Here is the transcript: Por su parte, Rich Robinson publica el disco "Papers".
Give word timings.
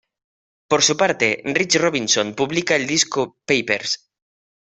Por 0.67 0.81
su 0.81 0.97
parte, 0.97 1.43
Rich 1.45 1.77
Robinson 1.77 2.33
publica 2.33 2.75
el 2.75 2.87
disco 2.87 3.37
"Papers". 3.45 4.09